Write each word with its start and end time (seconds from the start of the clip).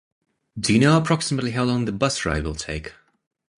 Do 0.59 0.73
you 0.73 0.79
know 0.79 0.97
approximately 0.97 1.51
how 1.51 1.63
long 1.63 1.85
the 1.85 1.91
bus 1.91 2.25
ride 2.25 2.43
will 2.43 2.55
take? 2.55 2.93